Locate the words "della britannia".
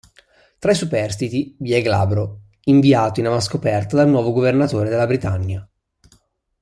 4.89-5.69